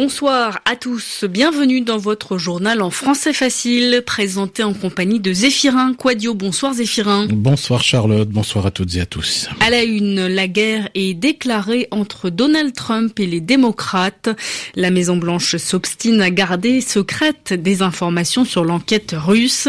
Bonsoir 0.00 0.60
à 0.64 0.76
tous, 0.76 1.24
bienvenue 1.28 1.80
dans 1.80 1.98
votre 1.98 2.38
journal 2.38 2.82
en 2.82 2.90
français 2.90 3.32
facile, 3.32 4.04
présenté 4.06 4.62
en 4.62 4.72
compagnie 4.72 5.18
de 5.18 5.32
Zéphirin 5.32 5.92
Quadio. 5.92 6.34
Bonsoir 6.34 6.74
Zéphirin. 6.74 7.26
Bonsoir 7.28 7.82
Charlotte, 7.82 8.28
bonsoir 8.28 8.64
à 8.64 8.70
toutes 8.70 8.94
et 8.94 9.00
à 9.00 9.06
tous. 9.06 9.48
À 9.58 9.70
la 9.70 9.82
une, 9.82 10.28
la 10.28 10.46
guerre 10.46 10.88
est 10.94 11.14
déclarée 11.14 11.88
entre 11.90 12.30
Donald 12.30 12.74
Trump 12.74 13.18
et 13.18 13.26
les 13.26 13.40
démocrates. 13.40 14.28
La 14.76 14.92
Maison 14.92 15.16
Blanche 15.16 15.56
s'obstine 15.56 16.20
à 16.20 16.30
garder 16.30 16.80
secrète 16.80 17.52
des 17.52 17.82
informations 17.82 18.44
sur 18.44 18.64
l'enquête 18.64 19.16
russe. 19.18 19.66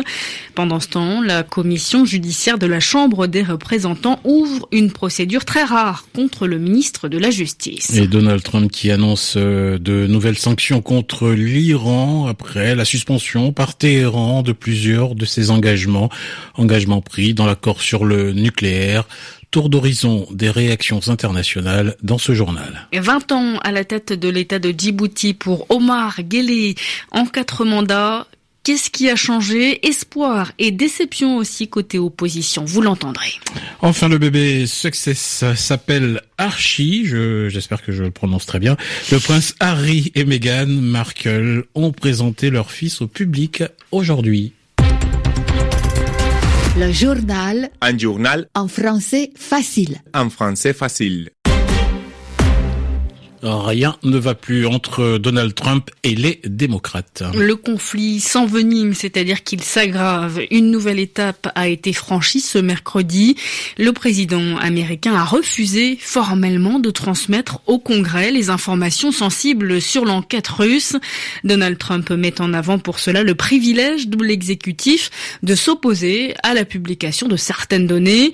Pendant 0.53 0.79
ce 0.79 0.89
temps, 0.89 1.21
la 1.23 1.41
commission 1.41 2.05
judiciaire 2.05 2.59
de 2.59 2.67
la 2.67 2.79
Chambre 2.79 3.25
des 3.25 3.41
représentants 3.41 4.19
ouvre 4.25 4.67
une 4.71 4.91
procédure 4.91 5.43
très 5.43 5.63
rare 5.63 6.05
contre 6.13 6.45
le 6.45 6.59
ministre 6.59 7.07
de 7.07 7.17
la 7.17 7.31
Justice. 7.31 7.95
Et 7.95 8.05
Donald 8.05 8.43
Trump 8.43 8.71
qui 8.71 8.91
annonce 8.91 9.33
euh, 9.35 9.79
de 9.79 10.05
nouvelles 10.19 10.37
sanctions 10.37 10.81
contre 10.81 11.29
l'Iran 11.29 12.27
après 12.27 12.75
la 12.75 12.83
suspension 12.83 13.53
par 13.53 13.77
Téhéran 13.77 14.41
de 14.41 14.51
plusieurs 14.51 15.15
de 15.15 15.23
ses 15.23 15.49
engagements, 15.49 16.09
engagements 16.55 16.99
pris 16.99 17.33
dans 17.33 17.45
l'accord 17.45 17.81
sur 17.81 18.03
le 18.03 18.33
nucléaire. 18.33 19.07
Tour 19.49 19.69
d'horizon 19.69 20.27
des 20.29 20.49
réactions 20.49 20.99
internationales 21.07 21.95
dans 22.03 22.17
ce 22.17 22.33
journal. 22.33 22.89
20 22.91 23.31
ans 23.31 23.59
à 23.63 23.71
la 23.71 23.85
tête 23.85 24.11
de 24.11 24.27
l'État 24.27 24.59
de 24.59 24.75
Djibouti 24.77 25.33
pour 25.33 25.65
Omar 25.71 26.21
Ghele 26.21 26.75
en 27.11 27.25
quatre 27.25 27.63
mandats. 27.63 28.27
Qu'est-ce 28.63 28.89
qui 28.89 29.09
a 29.09 29.15
changé? 29.15 29.87
Espoir 29.87 30.51
et 30.59 30.71
déception 30.71 31.37
aussi 31.37 31.67
côté 31.69 31.97
opposition, 31.97 32.65
vous 32.65 32.81
l'entendrez. 32.81 33.33
Enfin, 33.81 34.09
le 34.09 34.17
bébé 34.17 34.67
Success 34.67 35.45
s'appelle 35.55 36.21
Archie, 36.37 37.05
j'espère 37.05 37.81
que 37.81 37.91
je 37.91 38.03
le 38.03 38.11
prononce 38.11 38.45
très 38.45 38.59
bien. 38.59 38.77
Le 39.11 39.19
prince 39.19 39.55
Harry 39.59 40.11
et 40.15 40.25
Meghan 40.25 40.67
Markle 40.67 41.63
ont 41.73 41.91
présenté 41.91 42.49
leur 42.49 42.71
fils 42.71 43.01
au 43.01 43.07
public 43.07 43.63
aujourd'hui. 43.91 44.53
Le 46.77 46.91
journal. 46.91 47.69
Un 47.81 47.97
journal. 47.97 48.47
En 48.55 48.67
français 48.67 49.31
facile. 49.35 49.97
En 50.13 50.29
français 50.29 50.73
facile. 50.73 51.29
Rien 53.41 53.95
ne 54.03 54.17
va 54.17 54.35
plus 54.35 54.65
entre 54.65 55.17
Donald 55.17 55.55
Trump 55.55 55.89
et 56.03 56.15
les 56.15 56.41
démocrates. 56.45 57.23
Le 57.35 57.55
conflit 57.55 58.19
s'envenime, 58.19 58.93
c'est-à-dire 58.93 59.43
qu'il 59.43 59.61
s'aggrave. 59.61 60.41
Une 60.51 60.71
nouvelle 60.71 60.99
étape 60.99 61.49
a 61.55 61.67
été 61.67 61.93
franchie 61.93 62.41
ce 62.41 62.57
mercredi. 62.57 63.35
Le 63.77 63.93
président 63.93 64.57
américain 64.57 65.13
a 65.15 65.23
refusé 65.23 65.97
formellement 65.99 66.79
de 66.79 66.89
transmettre 66.89 67.61
au 67.67 67.79
Congrès 67.79 68.31
les 68.31 68.49
informations 68.49 69.11
sensibles 69.11 69.81
sur 69.81 70.05
l'enquête 70.05 70.47
russe. 70.47 70.95
Donald 71.43 71.77
Trump 71.77 72.09
met 72.11 72.41
en 72.41 72.53
avant 72.53 72.79
pour 72.79 72.99
cela 72.99 73.23
le 73.23 73.35
privilège 73.35 74.07
de 74.07 74.23
l'exécutif 74.23 75.09
de 75.43 75.55
s'opposer 75.55 76.33
à 76.43 76.53
la 76.53 76.65
publication 76.65 77.27
de 77.27 77.37
certaines 77.37 77.87
données. 77.87 78.33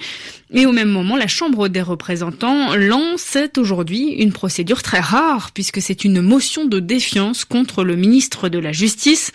Et 0.54 0.66
au 0.66 0.72
même 0.72 0.90
moment, 0.90 1.18
la 1.18 1.28
Chambre 1.28 1.68
des 1.68 1.82
représentants 1.82 2.76
lance 2.76 3.38
aujourd'hui 3.58 4.10
une 4.10 4.32
procédure 4.32 4.84
très 4.84 5.00
rare 5.00 5.52
puisque 5.52 5.82
c'est 5.82 6.06
une 6.06 6.22
motion 6.22 6.66
de 6.66 6.80
défiance 6.80 7.46
contre 7.46 7.84
le 7.84 7.96
ministre 7.96 8.48
de 8.48 8.60
la 8.60 8.72
Justice. 8.72 9.32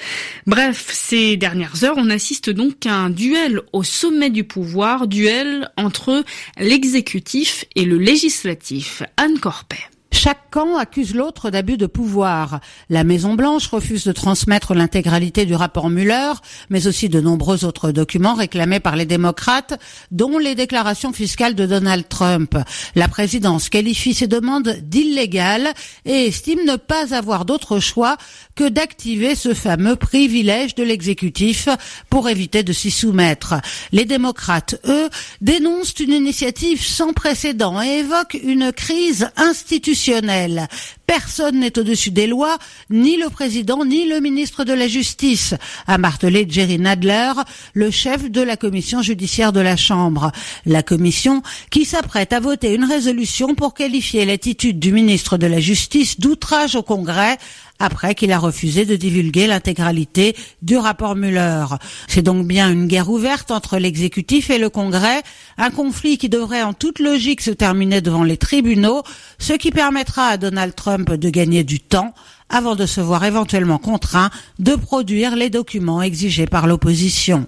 Bref, 0.46 0.88
ces 0.92 1.36
dernières 1.36 1.84
heures, 1.84 1.96
on 1.96 2.10
assiste 2.10 2.50
donc 2.50 2.86
à 2.86 2.94
un 2.94 3.10
duel 3.10 3.60
au 3.72 3.82
sommet 3.82 4.30
du 4.30 4.44
pouvoir, 4.44 5.08
duel 5.08 5.70
entre 5.76 6.24
l'exécutif 6.58 7.64
et 7.74 7.84
le 7.84 7.98
législatif. 7.98 9.02
Anne 9.16 9.38
Corpet. 9.38 9.78
Chaque 10.12 10.50
camp 10.50 10.76
accuse 10.76 11.14
l'autre 11.14 11.50
d'abus 11.50 11.76
de 11.76 11.86
pouvoir. 11.86 12.60
La 12.88 13.04
Maison-Blanche 13.04 13.68
refuse 13.68 14.04
de 14.04 14.12
transmettre 14.12 14.74
l'intégralité 14.74 15.46
du 15.46 15.54
rapport 15.54 15.88
Mueller, 15.88 16.32
mais 16.68 16.88
aussi 16.88 17.08
de 17.08 17.20
nombreux 17.20 17.64
autres 17.64 17.92
documents 17.92 18.34
réclamés 18.34 18.80
par 18.80 18.96
les 18.96 19.06
démocrates, 19.06 19.80
dont 20.10 20.38
les 20.38 20.56
déclarations 20.56 21.12
fiscales 21.12 21.54
de 21.54 21.64
Donald 21.64 22.08
Trump. 22.08 22.58
La 22.96 23.06
présidence 23.06 23.68
qualifie 23.68 24.12
ces 24.12 24.26
demandes 24.26 24.76
d'illégales 24.82 25.72
et 26.04 26.26
estime 26.26 26.64
ne 26.66 26.76
pas 26.76 27.14
avoir 27.14 27.44
d'autre 27.44 27.78
choix 27.78 28.16
que 28.56 28.68
d'activer 28.68 29.36
ce 29.36 29.54
fameux 29.54 29.96
privilège 29.96 30.74
de 30.74 30.82
l'exécutif 30.82 31.68
pour 32.10 32.28
éviter 32.28 32.64
de 32.64 32.72
s'y 32.72 32.90
soumettre. 32.90 33.54
Les 33.92 34.06
démocrates, 34.06 34.74
eux, 34.86 35.08
dénoncent 35.40 36.00
une 36.00 36.12
initiative 36.12 36.84
sans 36.84 37.12
précédent 37.12 37.80
et 37.80 38.00
évoquent 38.00 38.38
une 38.42 38.72
crise 38.72 39.30
institutionnelle. 39.36 39.99
Personne 41.06 41.60
n'est 41.60 41.78
au-dessus 41.78 42.10
des 42.10 42.26
lois, 42.26 42.56
ni 42.88 43.16
le 43.16 43.28
président, 43.28 43.84
ni 43.84 44.08
le 44.08 44.20
ministre 44.20 44.64
de 44.64 44.72
la 44.72 44.88
Justice, 44.88 45.54
a 45.86 45.98
martelé 45.98 46.46
Jerry 46.48 46.78
Nadler, 46.78 47.32
le 47.74 47.90
chef 47.90 48.30
de 48.30 48.40
la 48.40 48.56
commission 48.56 49.02
judiciaire 49.02 49.52
de 49.52 49.60
la 49.60 49.76
Chambre. 49.76 50.32
La 50.66 50.82
commission 50.82 51.42
qui 51.70 51.84
s'apprête 51.84 52.32
à 52.32 52.40
voter 52.40 52.74
une 52.74 52.84
résolution 52.84 53.54
pour 53.54 53.74
qualifier 53.74 54.24
l'attitude 54.24 54.78
du 54.78 54.92
ministre 54.92 55.36
de 55.36 55.46
la 55.46 55.60
Justice 55.60 56.20
d'outrage 56.20 56.76
au 56.76 56.82
Congrès 56.82 57.38
après 57.80 58.14
qu'il 58.14 58.30
a 58.30 58.38
refusé 58.38 58.84
de 58.84 58.94
divulguer 58.94 59.48
l'intégralité 59.48 60.36
du 60.62 60.76
rapport 60.76 61.16
Mueller. 61.16 61.64
C'est 62.06 62.22
donc 62.22 62.46
bien 62.46 62.70
une 62.70 62.86
guerre 62.86 63.10
ouverte 63.10 63.50
entre 63.50 63.78
l'exécutif 63.78 64.50
et 64.50 64.58
le 64.58 64.70
Congrès, 64.70 65.22
un 65.58 65.70
conflit 65.70 66.18
qui 66.18 66.28
devrait 66.28 66.62
en 66.62 66.74
toute 66.74 67.00
logique 67.00 67.40
se 67.40 67.50
terminer 67.50 68.00
devant 68.00 68.22
les 68.22 68.36
tribunaux, 68.36 69.02
ce 69.38 69.54
qui 69.54 69.72
permettra 69.72 70.26
à 70.26 70.36
Donald 70.36 70.74
Trump 70.74 71.10
de 71.10 71.30
gagner 71.30 71.64
du 71.64 71.80
temps 71.80 72.14
avant 72.50 72.76
de 72.76 72.86
se 72.86 73.00
voir 73.00 73.24
éventuellement 73.24 73.78
contraint 73.78 74.30
de 74.58 74.74
produire 74.74 75.34
les 75.34 75.50
documents 75.50 76.02
exigés 76.02 76.46
par 76.46 76.66
l'opposition. 76.66 77.46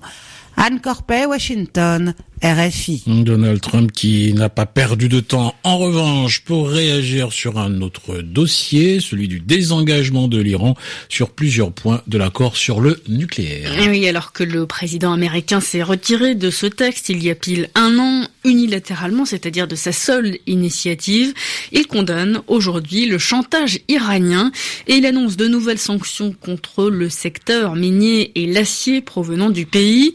Anne 0.57 0.81
Corpet, 0.81 1.27
Washington, 1.27 2.15
RFI. 2.43 3.05
Donald 3.07 3.61
Trump 3.61 3.93
qui 3.93 4.33
n'a 4.35 4.49
pas 4.49 4.67
perdu 4.67 5.09
de 5.09 5.21
temps 5.21 5.55
en 5.63 5.79
revanche 5.79 6.41
pour 6.41 6.69
réagir 6.69 7.33
sur 7.33 7.57
un 7.59 7.81
autre 7.83 8.21
dossier, 8.21 8.99
celui 8.99 9.29
du 9.29 9.39
désengagement 9.39 10.27
de 10.27 10.41
l'Iran 10.41 10.75
sur 11.09 11.31
plusieurs 11.31 11.73
points 11.73 12.03
de 12.09 12.19
l'accord 12.19 12.57
sur 12.57 12.81
le 12.81 13.01
nucléaire. 13.09 13.73
Oui, 13.89 14.09
alors 14.09 14.33
que 14.33 14.43
le 14.43 14.67
président 14.67 15.13
américain 15.13 15.61
s'est 15.61 15.85
retiré 15.85 16.35
de 16.35 16.51
ce 16.51 16.67
texte 16.67 17.09
il 17.11 17.23
y 17.23 17.31
a 17.31 17.37
pile 17.37 17.69
un 17.77 17.99
an 17.99 18.27
unilatéralement, 18.45 19.25
c'est-à-dire 19.25 19.69
de 19.69 19.77
sa 19.77 19.93
seule 19.93 20.39
initiative, 20.49 21.33
il 21.71 21.87
condamne 21.87 22.43
aujourd'hui 22.49 23.07
le 23.07 23.19
chantage 23.19 23.79
iranien 23.89 24.51
et 24.89 24.95
il 24.95 25.07
annonce 25.07 25.37
de 25.37 25.47
nouvelles 25.47 25.79
sanctions 25.79 26.33
contre 26.33 26.91
le 26.91 27.09
secteur 27.09 27.77
minier 27.77 28.33
et 28.35 28.47
l'acier 28.47 29.01
provenant 29.01 29.51
du 29.51 29.65
pays. 29.65 30.15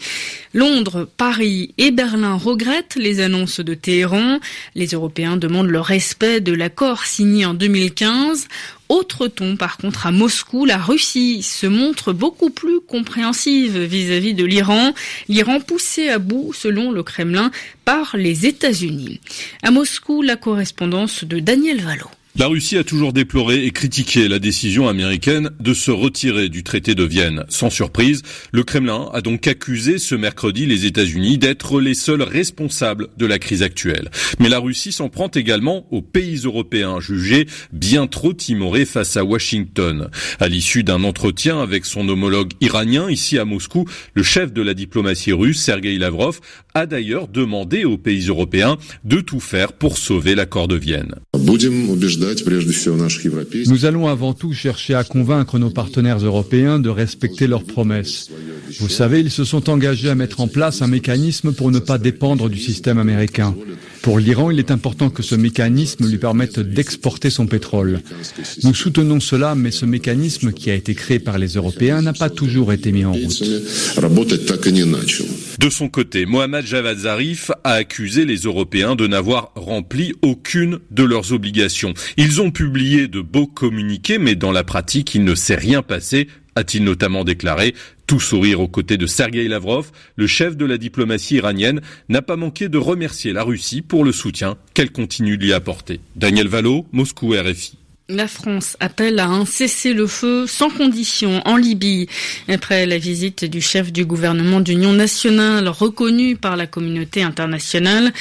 Londres, 0.54 1.08
Paris 1.18 1.74
et 1.78 1.92
Berlin 1.92 2.36
regrettent 2.36 2.96
les 2.96 3.20
annonces 3.20 3.60
de 3.60 3.74
Téhéran. 3.74 4.40
Les 4.76 4.88
Européens 4.88 5.38
demandent 5.38 5.70
le 5.70 5.80
respect 5.80 6.42
de 6.42 6.54
l'accord 6.54 7.06
signé 7.06 7.46
en 7.46 7.54
2015. 7.54 8.48
Autre 8.90 9.28
ton, 9.28 9.58
par 9.58 9.78
contre, 9.78 10.08
à 10.08 10.12
Moscou, 10.12 10.66
la 10.66 10.78
Russie 10.78 11.44
se 11.44 11.68
montre 11.68 12.14
beaucoup 12.14 12.50
plus 12.50 12.80
compréhensive 12.80 13.78
vis-à-vis 13.78 14.34
de 14.34 14.46
l'Iran. 14.46 14.94
L'Iran 15.28 15.60
poussé 15.60 16.10
à 16.10 16.20
bout, 16.20 16.54
selon 16.54 16.92
le 16.92 17.04
Kremlin, 17.04 17.52
par 17.84 18.16
les 18.16 18.46
États-Unis. 18.46 19.20
À 19.62 19.72
Moscou, 19.72 20.22
la 20.22 20.38
correspondance 20.38 21.26
de 21.26 21.40
Daniel 21.40 21.82
Valo. 21.82 22.08
La 22.40 22.46
Russie 22.46 22.78
a 22.78 22.84
toujours 22.84 23.14
déploré 23.14 23.66
et 23.66 23.72
critiqué 23.72 24.28
la 24.28 24.38
décision 24.38 24.88
américaine 24.88 25.50
de 25.60 25.74
se 25.74 25.90
retirer 25.90 26.50
du 26.50 26.62
traité 26.62 26.94
de 26.94 27.04
Vienne. 27.04 27.46
Sans 27.50 27.72
surprise, 27.72 28.22
le 28.52 28.64
Kremlin 28.64 29.10
a 29.12 29.22
donc 29.22 29.48
accusé 29.48 29.98
ce 29.98 30.14
mercredi 30.14 30.68
les 30.68 30.86
États-Unis 30.86 31.40
d'être 31.40 31.82
les 31.82 31.96
seuls 31.96 32.22
responsables 32.22 33.08
de 33.18 33.26
la 33.26 33.40
crise 33.40 33.64
actuelle. 33.64 34.12
Mais 34.38 34.50
la 34.50 34.60
Russie 34.60 34.92
s'en 34.92 35.10
prend 35.10 35.30
également 35.30 35.88
aux 35.90 36.04
pays 36.04 36.42
européens 36.44 37.00
jugés 37.00 37.48
bien 37.74 38.06
trop 38.06 38.34
timorés 38.34 38.86
face 38.86 39.18
à 39.18 39.24
Washington. 39.24 40.12
À 40.40 40.48
l'issue 40.48 40.84
d'un 40.84 41.04
entretien 41.06 41.60
avec 41.60 41.86
son 41.86 42.08
homologue 42.08 42.52
iranien 42.62 43.10
ici 43.10 43.40
à 43.40 43.46
Moscou, 43.46 43.86
le 44.14 44.22
chef 44.22 44.54
de 44.54 44.62
la 44.62 44.76
diplomatie 44.76 45.34
russe, 45.34 45.60
Sergei 45.60 45.98
Lavrov, 45.98 46.40
a 46.76 46.86
d'ailleurs 46.86 47.30
demandé 47.30 47.84
aux 47.84 47.98
pays 47.98 48.28
européens 48.28 48.78
de 49.06 49.22
tout 49.22 49.40
faire 49.40 49.74
pour 49.74 49.98
sauver 49.98 50.36
l'accord 50.36 50.68
de 50.68 50.76
Vienne. 50.76 51.16
Nous 53.68 53.86
allons 53.86 54.08
avant 54.08 54.34
tout 54.34 54.54
chercher 54.54 54.96
à 54.96 55.04
convaincre 55.06 55.60
nos 55.60 55.70
partenaires 55.70 56.18
européens 56.18 56.80
de 56.80 56.90
respecter 56.90 57.48
leurs 57.48 57.64
promesses. 57.64 58.30
Vous 58.80 58.90
savez, 58.90 59.22
ils 59.22 59.32
se 59.32 59.46
sont 59.46 59.70
engagés 59.70 60.10
à 60.10 60.16
mettre 60.16 60.42
en 60.42 60.50
place 60.50 60.82
un 60.82 60.88
mécanisme 60.88 61.54
pour 61.54 61.72
ne 61.72 61.80
pas 61.80 61.98
dépendre 61.98 62.50
du 62.50 62.58
système 62.58 62.98
américain. 62.98 63.56
Pour 64.08 64.20
l'Iran, 64.20 64.52
il 64.52 64.60
est 64.60 64.72
important 64.72 65.10
que 65.10 65.22
ce 65.22 65.36
mécanisme 65.36 66.08
lui 66.08 66.18
permette 66.18 66.62
d'exporter 66.62 67.30
son 67.30 67.46
pétrole. 67.46 68.00
Nous 68.64 68.74
soutenons 68.74 69.20
cela, 69.20 69.54
mais 69.54 69.70
ce 69.70 69.86
mécanisme 69.86 70.54
qui 70.54 70.72
a 70.72 70.76
été 70.76 70.96
créé 70.96 71.20
par 71.20 71.38
les 71.38 71.56
Européens 71.56 72.02
n'a 72.02 72.14
pas 72.14 72.30
toujours 72.30 72.72
été 72.72 72.94
mis 72.94 73.04
en 73.04 73.12
route. 73.12 73.44
De 75.60 75.70
son 75.70 75.90
côté, 75.90 76.26
Mohamed 76.26 76.66
Javad 76.66 77.00
Zarif 77.00 77.52
a 77.66 77.74
accusé 77.74 78.24
les 78.24 78.38
Européens 78.44 78.96
de 78.96 79.08
n'avoir 79.08 79.52
rempli 79.56 80.14
aucune 80.22 80.80
de 80.90 81.04
leurs 81.04 81.34
obligations. 81.34 81.94
Ils 82.16 82.40
ont 82.40 82.52
publié 82.52 83.10
de 83.10 83.20
beaux 83.20 83.48
communiqués, 83.48 84.20
mais 84.20 84.36
dans 84.36 84.54
la 84.54 84.64
pratique, 84.64 85.16
il 85.16 85.26
ne 85.26 85.36
s'est 85.36 85.56
rien 85.56 85.82
passé 85.82 86.30
a-t-il 86.58 86.84
notamment 86.84 87.24
déclaré. 87.24 87.74
Tout 88.06 88.20
sourire 88.20 88.62
aux 88.62 88.68
côtés 88.68 88.98
de 88.98 89.06
Sergei 89.06 89.48
Lavrov, 89.48 89.92
le 90.16 90.28
chef 90.28 90.58
de 90.58 90.66
la 90.66 90.78
diplomatie 90.78 91.36
iranienne 91.36 91.82
n'a 92.10 92.22
pas 92.22 92.36
manqué 92.36 92.70
de 92.70 92.78
remercier 92.78 93.34
la 93.34 93.44
Russie 93.44 93.82
pour 93.82 94.04
le 94.04 94.12
soutien 94.12 94.58
qu'elle 94.74 94.92
continue 94.92 95.38
de 95.38 95.44
lui 95.44 95.54
apporter. 95.54 96.00
Daniel 96.16 96.48
Valo, 96.48 96.86
Moscou 96.92 97.34
RFI. 97.34 97.78
La 98.10 98.30
France 98.30 98.78
appelle 98.80 99.20
à 99.20 99.28
un 99.28 99.46
cessez-le-feu 99.46 100.48
sans 100.48 100.70
condition 100.70 101.42
en 101.44 101.58
Libye. 101.58 102.08
Après 102.48 102.86
la 102.86 102.98
visite 102.98 103.44
du 103.44 103.60
chef 103.60 103.92
du 103.92 104.06
gouvernement 104.06 104.62
d'union 104.62 104.94
nationale 104.94 105.68
reconnu 105.68 106.38
par 106.38 106.56
la 106.56 106.68
communauté 106.68 107.22
internationale, 107.22 108.14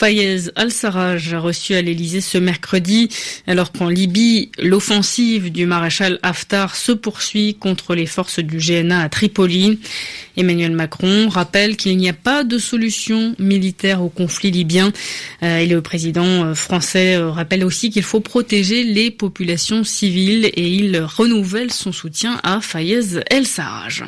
Fayez 0.00 0.48
al-Sarraj 0.56 1.34
a 1.34 1.40
reçu 1.40 1.74
à 1.74 1.82
l'Elysée 1.82 2.22
ce 2.22 2.38
mercredi, 2.38 3.10
alors 3.46 3.70
qu'en 3.70 3.90
Libye, 3.90 4.50
l'offensive 4.58 5.52
du 5.52 5.66
maréchal 5.66 6.18
Haftar 6.22 6.74
se 6.74 6.92
poursuit 6.92 7.56
contre 7.56 7.94
les 7.94 8.06
forces 8.06 8.38
du 8.38 8.56
GNA 8.56 9.02
à 9.02 9.08
Tripoli. 9.10 9.78
Emmanuel 10.38 10.72
Macron 10.72 11.28
rappelle 11.28 11.76
qu'il 11.76 11.98
n'y 11.98 12.08
a 12.08 12.14
pas 12.14 12.44
de 12.44 12.56
solution 12.56 13.34
militaire 13.38 14.02
au 14.02 14.08
conflit 14.08 14.50
libyen. 14.50 14.90
Euh, 15.42 15.58
et 15.58 15.66
le 15.66 15.82
président 15.82 16.24
euh, 16.24 16.54
français 16.54 17.16
euh, 17.16 17.30
rappelle 17.30 17.62
aussi 17.62 17.90
qu'il 17.90 18.02
faut 18.02 18.20
protéger 18.20 18.84
les 18.84 19.10
populations 19.10 19.29
civiles 19.84 20.46
et 20.46 20.68
il 20.68 21.00
renouvelle 21.00 21.72
son 21.72 21.92
soutien 21.92 22.40
à 22.42 22.60
Fayez 22.60 23.18
el-Sarraj. 23.30 24.04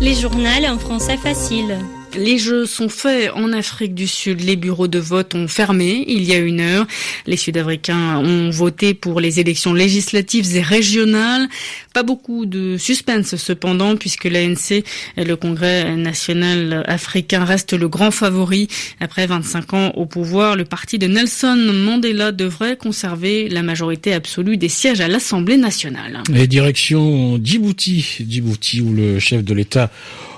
Les 0.00 0.14
journaux 0.14 0.44
en 0.68 0.78
français 0.78 1.16
facile. 1.16 1.78
Les 2.16 2.38
jeux 2.38 2.64
sont 2.66 2.88
faits 2.88 3.32
en 3.34 3.52
Afrique 3.52 3.94
du 3.94 4.06
Sud. 4.06 4.40
Les 4.40 4.56
bureaux 4.56 4.86
de 4.86 4.98
vote 4.98 5.34
ont 5.34 5.48
fermé 5.48 6.04
il 6.06 6.22
y 6.22 6.32
a 6.32 6.38
une 6.38 6.60
heure. 6.60 6.86
Les 7.26 7.36
Sud-Africains 7.36 8.18
ont 8.18 8.50
voté 8.50 8.94
pour 8.94 9.20
les 9.20 9.40
élections 9.40 9.74
législatives 9.74 10.56
et 10.56 10.62
régionales. 10.62 11.48
Pas 11.92 12.02
beaucoup 12.02 12.46
de 12.46 12.76
suspense 12.76 13.36
cependant 13.36 13.96
puisque 13.96 14.24
l'ANC, 14.24 14.84
le 15.16 15.34
Congrès 15.34 15.96
national 15.96 16.84
africain, 16.86 17.44
reste 17.44 17.72
le 17.72 17.88
grand 17.88 18.10
favori. 18.10 18.68
Après 19.00 19.26
25 19.26 19.74
ans 19.74 19.92
au 19.96 20.06
pouvoir, 20.06 20.56
le 20.56 20.64
parti 20.64 20.98
de 20.98 21.06
Nelson 21.06 21.56
Mandela 21.56 22.30
devrait 22.30 22.76
conserver 22.76 23.48
la 23.48 23.62
majorité 23.62 24.12
absolue 24.12 24.56
des 24.56 24.68
sièges 24.68 25.00
à 25.00 25.08
l'Assemblée 25.08 25.56
nationale. 25.56 26.22
Et 26.34 26.46
direction 26.46 27.40
Djibouti, 27.42 28.18
Djibouti 28.28 28.80
où 28.80 28.92
le 28.92 29.18
chef 29.18 29.42
de 29.42 29.54
l'État 29.54 29.90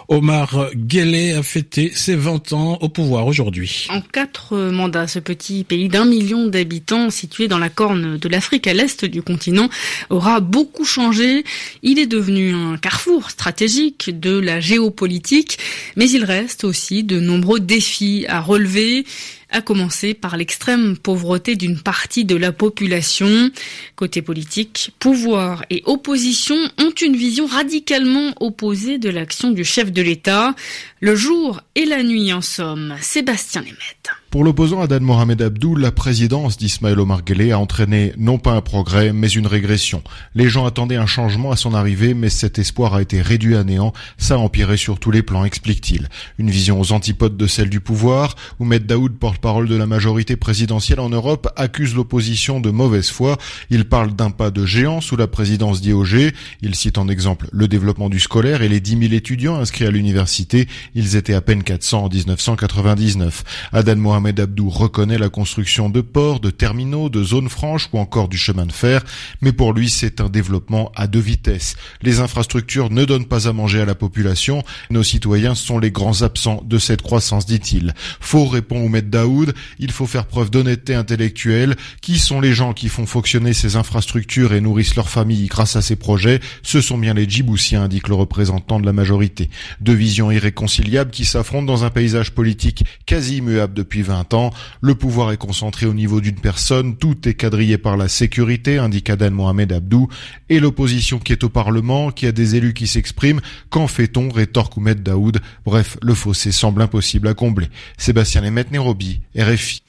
Omar 0.08 0.70
Guelleh 0.74 1.32
a 1.32 1.42
fêté 1.42 1.90
ses 1.94 2.14
20 2.14 2.52
ans 2.52 2.78
au 2.80 2.88
pouvoir 2.88 3.26
aujourd'hui. 3.26 3.86
En 3.90 4.00
quatre 4.00 4.56
mandats, 4.56 5.08
ce 5.08 5.18
petit 5.18 5.64
pays 5.64 5.88
d'un 5.88 6.04
million 6.04 6.46
d'habitants 6.46 7.10
situé 7.10 7.48
dans 7.48 7.58
la 7.58 7.68
corne 7.68 8.16
de 8.16 8.28
l'Afrique 8.28 8.66
à 8.66 8.74
l'est 8.74 9.04
du 9.04 9.22
continent 9.22 9.68
aura 10.10 10.40
beaucoup 10.40 10.84
changé. 10.84 11.44
Il 11.82 11.98
est 11.98 12.06
devenu 12.06 12.54
un 12.54 12.76
carrefour 12.76 13.30
stratégique 13.30 14.18
de 14.18 14.38
la 14.38 14.60
géopolitique, 14.60 15.58
mais 15.96 16.08
il 16.08 16.24
reste 16.24 16.64
aussi 16.64 17.02
de 17.02 17.18
nombreux 17.18 17.60
défis 17.60 18.26
à 18.28 18.40
relever 18.40 19.04
à 19.50 19.62
commencer 19.62 20.14
par 20.14 20.36
l'extrême 20.36 20.96
pauvreté 20.96 21.56
d'une 21.56 21.80
partie 21.80 22.24
de 22.24 22.36
la 22.36 22.52
population. 22.52 23.50
Côté 23.94 24.22
politique, 24.22 24.92
pouvoir 24.98 25.64
et 25.70 25.82
opposition 25.86 26.56
ont 26.78 26.90
une 26.90 27.16
vision 27.16 27.46
radicalement 27.46 28.34
opposée 28.40 28.98
de 28.98 29.08
l'action 29.08 29.50
du 29.50 29.64
chef 29.64 29.92
de 29.92 30.02
l'État. 30.02 30.54
Le 31.00 31.14
jour 31.14 31.60
et 31.74 31.84
la 31.84 32.02
nuit 32.02 32.32
en 32.32 32.42
somme. 32.42 32.96
Sébastien 33.00 33.62
Lemette. 33.62 34.10
Pour 34.36 34.44
l'opposant 34.44 34.82
Adan 34.82 35.00
Mohamed 35.00 35.40
Abdou, 35.40 35.76
la 35.76 35.90
présidence 35.90 36.58
d'Ismaël 36.58 37.00
Omar 37.00 37.24
Guelleh 37.24 37.52
a 37.52 37.58
entraîné 37.58 38.12
non 38.18 38.36
pas 38.36 38.52
un 38.52 38.60
progrès, 38.60 39.14
mais 39.14 39.30
une 39.30 39.46
régression. 39.46 40.02
Les 40.34 40.50
gens 40.50 40.66
attendaient 40.66 40.96
un 40.96 41.06
changement 41.06 41.52
à 41.52 41.56
son 41.56 41.72
arrivée, 41.72 42.12
mais 42.12 42.28
cet 42.28 42.58
espoir 42.58 42.92
a 42.92 43.00
été 43.00 43.22
réduit 43.22 43.56
à 43.56 43.64
néant. 43.64 43.94
Ça 44.18 44.34
a 44.34 44.36
empiré 44.36 44.76
sur 44.76 44.98
tous 44.98 45.10
les 45.10 45.22
plans, 45.22 45.46
explique-t-il. 45.46 46.10
Une 46.36 46.50
vision 46.50 46.78
aux 46.78 46.92
antipodes 46.92 47.38
de 47.38 47.46
celle 47.46 47.70
du 47.70 47.80
pouvoir. 47.80 48.34
Oumed 48.58 48.84
Daoud, 48.84 49.16
porte-parole 49.16 49.68
de 49.68 49.74
la 49.74 49.86
majorité 49.86 50.36
présidentielle 50.36 51.00
en 51.00 51.08
Europe, 51.08 51.48
accuse 51.56 51.94
l'opposition 51.94 52.60
de 52.60 52.68
mauvaise 52.68 53.08
foi. 53.08 53.38
Il 53.70 53.86
parle 53.86 54.14
d'un 54.14 54.28
pas 54.28 54.50
de 54.50 54.66
géant 54.66 55.00
sous 55.00 55.16
la 55.16 55.28
présidence 55.28 55.80
d'IOG. 55.80 56.34
Il 56.60 56.74
cite 56.74 56.98
en 56.98 57.08
exemple 57.08 57.48
le 57.52 57.68
développement 57.68 58.10
du 58.10 58.20
scolaire 58.20 58.60
et 58.60 58.68
les 58.68 58.80
10 58.80 58.98
000 58.98 59.14
étudiants 59.14 59.56
inscrits 59.56 59.86
à 59.86 59.90
l'université. 59.90 60.68
Ils 60.94 61.16
étaient 61.16 61.32
à 61.32 61.40
peine 61.40 61.62
400 61.62 62.04
en 62.04 62.08
1999. 62.10 63.42
Adan 63.72 63.96
Mohamed 63.96 64.25
Mohamed 64.26 64.40
Abdou 64.40 64.70
reconnaît 64.70 65.18
la 65.18 65.28
construction 65.28 65.88
de 65.88 66.00
ports, 66.00 66.40
de 66.40 66.50
terminaux, 66.50 67.08
de 67.08 67.22
zones 67.22 67.48
franches 67.48 67.88
ou 67.92 68.00
encore 68.00 68.26
du 68.26 68.36
chemin 68.36 68.66
de 68.66 68.72
fer, 68.72 69.04
mais 69.40 69.52
pour 69.52 69.72
lui 69.72 69.88
c'est 69.88 70.20
un 70.20 70.28
développement 70.28 70.90
à 70.96 71.06
deux 71.06 71.20
vitesses. 71.20 71.76
Les 72.02 72.18
infrastructures 72.18 72.90
ne 72.90 73.04
donnent 73.04 73.26
pas 73.26 73.46
à 73.46 73.52
manger 73.52 73.80
à 73.80 73.84
la 73.84 73.94
population, 73.94 74.64
nos 74.90 75.04
citoyens 75.04 75.54
sont 75.54 75.78
les 75.78 75.92
grands 75.92 76.22
absents 76.22 76.60
de 76.66 76.76
cette 76.78 77.02
croissance, 77.02 77.46
dit-il. 77.46 77.94
Faux 78.18 78.46
répond 78.46 78.84
Oumed 78.84 79.10
Daoud, 79.10 79.54
il 79.78 79.92
faut 79.92 80.06
faire 80.06 80.26
preuve 80.26 80.50
d'honnêteté 80.50 80.96
intellectuelle. 80.96 81.76
Qui 82.02 82.18
sont 82.18 82.40
les 82.40 82.52
gens 82.52 82.72
qui 82.72 82.88
font 82.88 83.06
fonctionner 83.06 83.52
ces 83.52 83.76
infrastructures 83.76 84.54
et 84.54 84.60
nourrissent 84.60 84.96
leur 84.96 85.08
famille 85.08 85.46
grâce 85.46 85.76
à 85.76 85.82
ces 85.82 85.94
projets? 85.94 86.40
Ce 86.64 86.80
sont 86.80 86.98
bien 86.98 87.14
les 87.14 87.28
Djiboutiens, 87.28 87.84
indique 87.84 88.08
le 88.08 88.16
représentant 88.16 88.80
de 88.80 88.86
la 88.86 88.92
majorité. 88.92 89.50
Deux 89.80 89.94
visions 89.94 90.32
irréconciliables 90.32 91.12
qui 91.12 91.24
s'affrontent 91.24 91.66
dans 91.66 91.84
un 91.84 91.90
paysage 91.90 92.32
politique 92.32 92.84
quasi 93.06 93.36
immuable 93.36 93.74
depuis 93.74 94.02
20 94.06 94.34
ans. 94.34 94.50
Le 94.80 94.94
pouvoir 94.94 95.32
est 95.32 95.36
concentré 95.36 95.86
au 95.86 95.94
niveau 95.94 96.20
d'une 96.20 96.40
personne, 96.40 96.96
tout 96.96 97.28
est 97.28 97.34
quadrillé 97.34 97.78
par 97.78 97.96
la 97.96 98.08
sécurité, 98.08 98.78
indique 98.78 99.10
Adan 99.10 99.30
Mohamed 99.30 99.72
Abdou, 99.72 100.08
et 100.48 100.60
l'opposition 100.60 101.18
qui 101.18 101.32
est 101.32 101.44
au 101.44 101.48
Parlement, 101.48 102.10
qui 102.10 102.26
a 102.26 102.32
des 102.32 102.56
élus 102.56 102.74
qui 102.74 102.86
s'expriment. 102.86 103.40
Qu'en 103.70 103.88
fait-on 103.88 104.30
rétorque 104.30 104.76
Oumed 104.76 105.02
Daoud. 105.02 105.40
Bref, 105.64 105.98
le 106.02 106.14
fossé 106.14 106.52
semble 106.52 106.82
impossible 106.82 107.28
à 107.28 107.34
combler. 107.34 107.68
Sébastien 107.98 108.40
Lemet, 108.40 108.66
Nairobi, 108.70 109.20
RFI. 109.36 109.85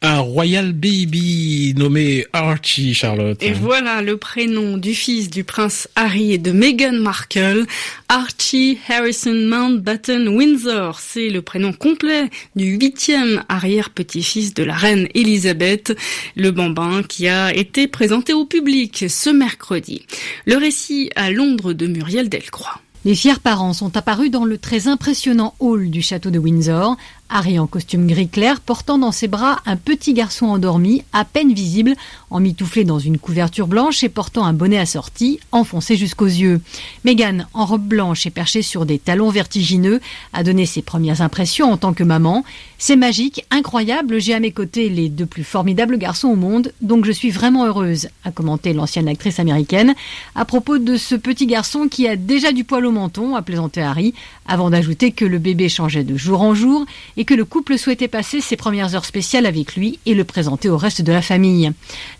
Un 0.00 0.20
Royal 0.20 0.74
Baby 0.74 1.74
nommé 1.76 2.24
Archie, 2.32 2.94
Charlotte. 2.94 3.42
Et 3.42 3.50
voilà 3.50 4.00
le 4.00 4.16
prénom 4.16 4.76
du 4.76 4.94
fils 4.94 5.28
du 5.28 5.42
prince 5.42 5.88
Harry 5.96 6.32
et 6.32 6.38
de 6.38 6.52
Meghan 6.52 6.92
Markle, 6.92 7.66
Archie 8.08 8.78
Harrison 8.88 9.34
Mountbatten 9.34 10.28
Windsor. 10.28 11.00
C'est 11.00 11.30
le 11.30 11.42
prénom 11.42 11.72
complet 11.72 12.30
du 12.54 12.76
huitième 12.76 13.42
arrière-petit-fils 13.48 14.54
de 14.54 14.62
la 14.62 14.76
reine 14.76 15.08
Elisabeth, 15.14 15.96
le 16.36 16.52
bambin 16.52 17.02
qui 17.02 17.26
a 17.26 17.52
été 17.52 17.88
présenté 17.88 18.32
au 18.32 18.44
public 18.44 19.06
ce 19.08 19.30
mercredi. 19.30 20.06
Le 20.46 20.58
récit 20.58 21.10
à 21.16 21.32
Londres 21.32 21.72
de 21.72 21.88
Muriel 21.88 22.28
Delcroix. 22.28 22.80
Les 23.04 23.14
fiers 23.14 23.38
parents 23.42 23.72
sont 23.72 23.96
apparus 23.96 24.30
dans 24.30 24.44
le 24.44 24.58
très 24.58 24.88
impressionnant 24.88 25.54
hall 25.60 25.88
du 25.88 26.02
château 26.02 26.30
de 26.30 26.38
Windsor, 26.38 26.96
Harry 27.30 27.58
en 27.58 27.66
costume 27.66 28.06
gris 28.06 28.28
clair, 28.28 28.60
portant 28.60 28.98
dans 28.98 29.12
ses 29.12 29.28
bras 29.28 29.60
un 29.66 29.76
petit 29.76 30.14
garçon 30.14 30.46
endormi, 30.46 31.02
à 31.12 31.24
peine 31.24 31.52
visible, 31.52 31.94
emmitouflé 32.30 32.84
dans 32.84 32.98
une 32.98 33.18
couverture 33.18 33.66
blanche 33.66 34.02
et 34.02 34.08
portant 34.08 34.44
un 34.44 34.52
bonnet 34.52 34.78
assorti, 34.78 35.38
enfoncé 35.52 35.96
jusqu'aux 35.96 36.26
yeux. 36.26 36.60
Meghan, 37.04 37.46
en 37.52 37.66
robe 37.66 37.86
blanche 37.86 38.26
et 38.26 38.30
perchée 38.30 38.62
sur 38.62 38.86
des 38.86 38.98
talons 38.98 39.30
vertigineux, 39.30 40.00
a 40.32 40.42
donné 40.42 40.64
ses 40.64 40.82
premières 40.82 41.20
impressions 41.20 41.70
en 41.70 41.76
tant 41.76 41.92
que 41.92 42.04
maman. 42.04 42.44
C'est 42.78 42.96
magique, 42.96 43.44
incroyable, 43.50 44.20
j'ai 44.20 44.34
à 44.34 44.40
mes 44.40 44.52
côtés 44.52 44.88
les 44.88 45.08
deux 45.08 45.26
plus 45.26 45.44
formidables 45.44 45.98
garçons 45.98 46.28
au 46.28 46.36
monde, 46.36 46.72
donc 46.80 47.04
je 47.04 47.12
suis 47.12 47.30
vraiment 47.30 47.66
heureuse, 47.66 48.08
a 48.24 48.30
commenté 48.30 48.72
l'ancienne 48.72 49.08
actrice 49.08 49.38
américaine, 49.38 49.94
à 50.34 50.44
propos 50.44 50.78
de 50.78 50.96
ce 50.96 51.14
petit 51.14 51.46
garçon 51.46 51.88
qui 51.88 52.08
a 52.08 52.16
déjà 52.16 52.52
du 52.52 52.64
poil 52.64 52.86
au 52.86 52.92
menton, 52.92 53.34
a 53.34 53.42
plaisanté 53.42 53.82
Harry, 53.82 54.14
avant 54.48 54.70
d'ajouter 54.70 55.12
que 55.12 55.24
le 55.24 55.38
bébé 55.38 55.68
changeait 55.68 56.02
de 56.02 56.16
jour 56.16 56.42
en 56.42 56.54
jour 56.54 56.86
et 57.16 57.24
que 57.24 57.34
le 57.34 57.44
couple 57.44 57.78
souhaitait 57.78 58.08
passer 58.08 58.40
ses 58.40 58.56
premières 58.56 58.94
heures 58.94 59.04
spéciales 59.04 59.46
avec 59.46 59.76
lui 59.76 60.00
et 60.06 60.14
le 60.14 60.24
présenter 60.24 60.68
au 60.68 60.76
reste 60.76 61.02
de 61.02 61.12
la 61.12 61.22
famille. 61.22 61.70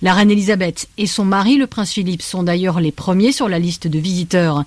La 0.03 0.13
reine 0.15 0.31
Elisabeth 0.31 0.89
et 0.99 1.07
son 1.07 1.25
mari, 1.25 1.57
le 1.57 1.67
prince 1.67 1.93
Philippe, 1.93 2.23
sont 2.23 2.43
d'ailleurs 2.43 2.81
les 2.81 2.93
premiers 2.93 3.33
sur 3.33 3.49
la 3.49 3.59
liste 3.59 3.89
de 3.89 3.99
visiteurs. 3.99 4.65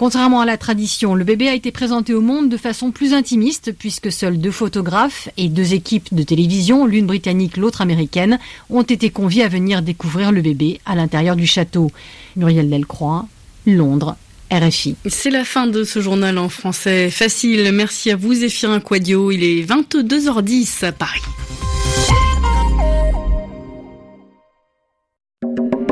Contrairement 0.00 0.40
à 0.40 0.46
la 0.46 0.56
tradition, 0.56 1.14
le 1.14 1.24
bébé 1.24 1.48
a 1.48 1.54
été 1.54 1.72
présenté 1.72 2.14
au 2.14 2.22
monde 2.22 2.48
de 2.48 2.56
façon 2.56 2.90
plus 2.90 3.12
intimiste 3.12 3.72
puisque 3.78 4.10
seuls 4.10 4.38
deux 4.38 4.50
photographes 4.50 5.28
et 5.36 5.48
deux 5.48 5.74
équipes 5.74 6.14
de 6.14 6.22
télévision, 6.22 6.86
l'une 6.86 7.06
britannique, 7.06 7.58
l'autre 7.58 7.82
américaine, 7.82 8.38
ont 8.70 8.80
été 8.80 9.10
conviés 9.10 9.44
à 9.44 9.48
venir 9.48 9.82
découvrir 9.82 10.32
le 10.32 10.40
bébé 10.40 10.80
à 10.86 10.94
l'intérieur 10.94 11.36
du 11.36 11.46
château. 11.46 11.90
Muriel 12.36 12.70
Delcroix, 12.70 13.26
Londres, 13.66 14.16
RFI. 14.50 14.96
C'est 15.06 15.30
la 15.30 15.44
fin 15.44 15.66
de 15.66 15.84
ce 15.84 16.00
journal 16.00 16.38
en 16.38 16.48
français 16.48 17.10
facile. 17.10 17.70
Merci 17.72 18.10
à 18.10 18.16
vous, 18.16 18.34
Zéphirin 18.34 18.80
Quadio. 18.80 19.30
Il 19.30 19.44
est 19.44 19.62
22h10 19.62 20.84
à 20.84 20.92
Paris. 20.92 21.20